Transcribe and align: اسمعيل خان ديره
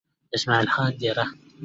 اسمعيل 0.35 0.67
خان 0.75 0.91
ديره 0.97 1.25